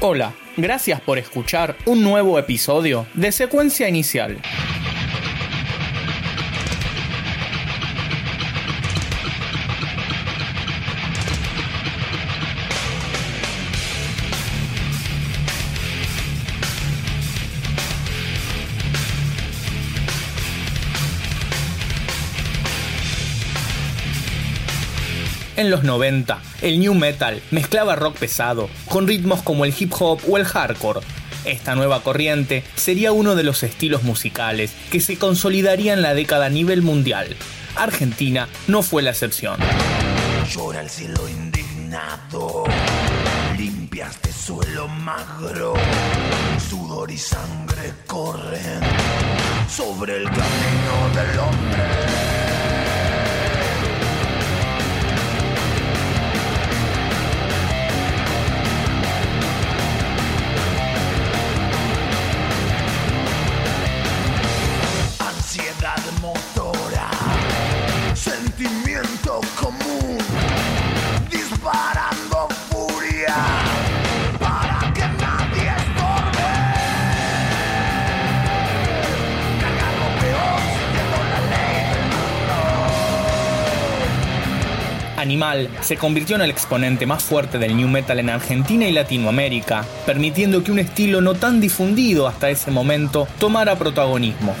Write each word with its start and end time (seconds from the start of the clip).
Hola, 0.00 0.32
gracias 0.56 1.00
por 1.00 1.18
escuchar 1.18 1.76
un 1.84 2.04
nuevo 2.04 2.38
episodio 2.38 3.04
de 3.14 3.32
Secuencia 3.32 3.88
Inicial. 3.88 4.40
En 25.58 25.70
los 25.70 25.82
90, 25.82 26.40
el 26.62 26.78
new 26.78 26.94
metal 26.94 27.42
mezclaba 27.50 27.96
rock 27.96 28.16
pesado 28.16 28.70
con 28.88 29.08
ritmos 29.08 29.42
como 29.42 29.64
el 29.64 29.74
hip 29.76 29.92
hop 29.98 30.20
o 30.28 30.36
el 30.36 30.44
hardcore. 30.44 31.00
Esta 31.44 31.74
nueva 31.74 32.00
corriente 32.04 32.62
sería 32.76 33.10
uno 33.10 33.34
de 33.34 33.42
los 33.42 33.64
estilos 33.64 34.04
musicales 34.04 34.72
que 34.92 35.00
se 35.00 35.18
consolidaría 35.18 35.94
en 35.94 36.02
la 36.02 36.14
década 36.14 36.46
a 36.46 36.48
nivel 36.48 36.82
mundial. 36.82 37.34
Argentina 37.74 38.48
no 38.68 38.84
fue 38.84 39.02
la 39.02 39.10
excepción. 39.10 39.58
Llora 40.48 40.80
el 40.80 40.90
cielo 40.90 41.28
indignado, 41.28 42.62
limpia 43.56 44.06
este 44.06 44.30
suelo 44.30 44.86
magro, 44.86 45.74
sudor 46.70 47.10
y 47.10 47.18
sangre 47.18 47.94
corren 48.06 48.78
sobre 49.68 50.18
el 50.18 50.24
camino 50.26 51.16
del 51.16 51.38
hombre. 51.40 52.17
Animal 85.18 85.68
se 85.80 85.96
convirtió 85.96 86.36
en 86.36 86.42
el 86.42 86.50
exponente 86.50 87.04
más 87.04 87.22
fuerte 87.22 87.58
del 87.58 87.76
new 87.76 87.88
metal 87.88 88.18
en 88.18 88.30
Argentina 88.30 88.88
y 88.88 88.92
Latinoamérica, 88.92 89.84
permitiendo 90.06 90.62
que 90.62 90.72
un 90.72 90.78
estilo 90.78 91.20
no 91.20 91.34
tan 91.34 91.60
difundido 91.60 92.26
hasta 92.26 92.48
ese 92.48 92.70
momento 92.70 93.28
tomara 93.38 93.76
protagonismo. 93.76 94.54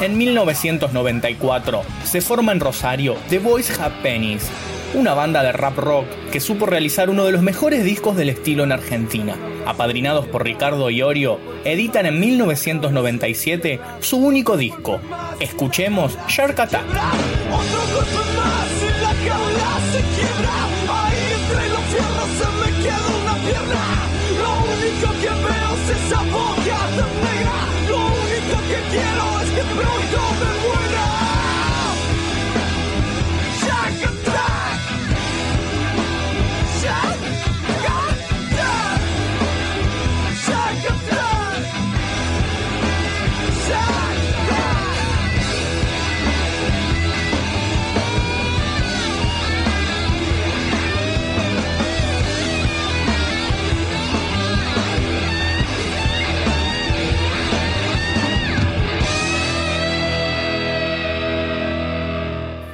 En 0.00 0.18
1994 0.18 1.82
se 2.04 2.20
forma 2.20 2.52
en 2.52 2.60
Rosario 2.60 3.16
The 3.28 3.38
Boys 3.38 3.78
Have 3.78 4.02
Pennies, 4.02 4.50
una 4.94 5.14
banda 5.14 5.42
de 5.42 5.52
rap 5.52 5.78
rock 5.78 6.06
que 6.32 6.40
supo 6.40 6.66
realizar 6.66 7.08
uno 7.08 7.24
de 7.24 7.32
los 7.32 7.42
mejores 7.42 7.84
discos 7.84 8.16
del 8.16 8.28
estilo 8.28 8.64
en 8.64 8.72
Argentina. 8.72 9.36
Apadrinados 9.64 10.26
por 10.26 10.44
Ricardo 10.44 10.90
Iorio, 10.90 11.38
editan 11.64 12.06
en 12.06 12.18
1997 12.18 13.80
su 14.00 14.16
único 14.16 14.56
disco. 14.56 14.98
Escuchemos 15.38 16.18
Shark 16.26 16.58
Attack. 16.58 16.84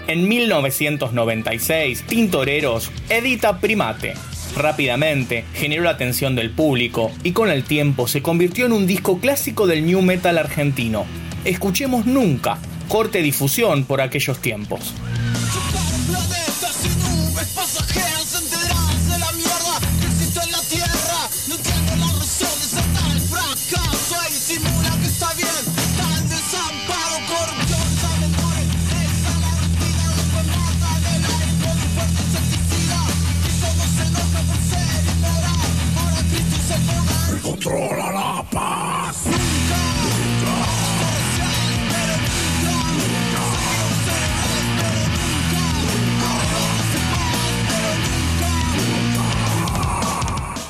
En 0.09 0.27
1996, 0.27 2.05
Tintoreros 2.07 2.91
edita 3.11 3.61
Primate. 3.61 4.15
Rápidamente 4.57 5.45
generó 5.53 5.83
la 5.83 5.91
atención 5.91 6.35
del 6.35 6.49
público 6.49 7.13
y 7.25 7.33
con 7.33 7.51
el 7.51 7.63
tiempo 7.63 8.09
se 8.09 8.23
convirtió 8.23 8.65
en 8.65 8.73
un 8.73 8.87
disco 8.87 9.21
clásico 9.21 9.67
del 9.67 9.85
new 9.85 10.01
metal 10.01 10.39
argentino. 10.39 11.05
Escuchemos 11.45 12.07
Nunca, 12.07 12.59
corte 12.89 13.21
difusión 13.21 13.85
por 13.85 14.01
aquellos 14.01 14.41
tiempos. 14.41 14.95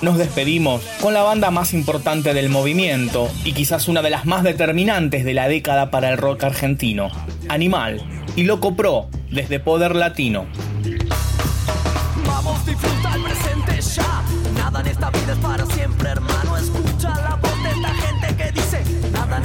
Nos 0.09 0.17
despedimos 0.17 0.83
con 1.01 1.13
la 1.13 1.23
banda 1.23 1.51
más 1.51 1.75
importante 1.75 2.33
del 2.33 2.49
movimiento 2.49 3.29
y 3.45 3.53
quizás 3.53 3.89
una 3.89 4.01
de 4.01 4.11
las 4.11 4.27
más 4.27 4.43
determinantes 4.43 5.25
de 5.25 5.35
la 5.35 5.49
década 5.49 5.91
para 5.91 6.11
el 6.11 6.17
rock 6.17 6.45
argentino, 6.45 7.11
Animal 7.49 8.01
y 8.37 8.45
Loco 8.45 8.75
Pro 8.75 9.09
desde 9.31 9.61
Poder 9.61 9.95
Latino. 9.97 10.47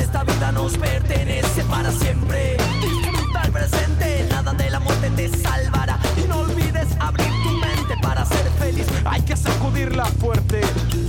Esta 0.04 0.24
vida 0.24 0.52
nos 0.52 0.78
pertenece 0.78 1.64
para 1.64 1.92
siempre. 1.92 2.58
Disfruta 2.82 3.42
el 3.46 3.52
presente, 3.52 4.28
nada 4.30 4.54
de 4.54 4.70
la 4.70 4.80
muerte 4.80 5.10
te 5.12 5.30
salvará. 5.30 5.98
Y 6.18 6.28
no 6.28 6.40
olvides 6.40 6.90
abrir 7.00 7.30
tu 7.44 7.52
mente 7.52 7.96
para 8.02 8.26
ser 8.26 8.50
feliz. 8.60 8.86
Hay 9.06 9.22
que 9.22 9.36
sacudirla 9.38 10.06
fuerte. 10.06 10.62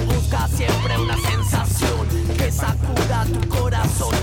Busca 0.06 0.46
siempre 0.48 0.96
una 0.98 1.16
sensación 1.16 2.06
que 2.38 2.50
sacuda 2.52 3.26
tu 3.26 3.48
corazón. 3.48 4.13